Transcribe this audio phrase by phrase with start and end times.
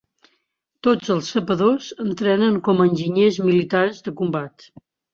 [0.87, 4.71] Tots els sapadors entrenen com a enginyers militars de combat.